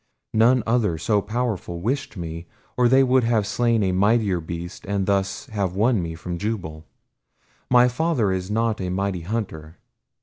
None 0.33 0.63
other 0.65 0.97
so 0.97 1.21
powerful 1.21 1.79
wished 1.79 2.17
me, 2.17 2.47
or 2.75 2.89
they 2.89 3.03
would 3.03 3.23
have 3.23 3.45
slain 3.45 3.83
a 3.83 3.91
mightier 3.91 4.39
beast 4.41 4.83
and 4.87 5.05
thus 5.05 5.45
have 5.53 5.75
won 5.75 6.01
me 6.01 6.15
from 6.15 6.39
Jubal. 6.39 6.87
My 7.69 7.87
father 7.87 8.31
is 8.31 8.49
not 8.49 8.81
a 8.81 8.89
mighty 8.89 9.21
hunter. 9.21 9.77